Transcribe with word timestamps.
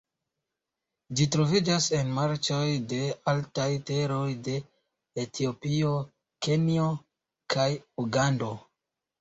Ĝi 1.17 1.25
troviĝas 1.35 1.89
en 1.97 2.07
marĉoj 2.19 2.63
de 2.95 2.99
altaj 3.33 3.67
teroj 3.91 4.23
de 4.49 4.57
Etiopio, 5.25 5.93
Kenjo 6.47 6.89
kaj 7.57 7.71
Ugando. 8.07 8.51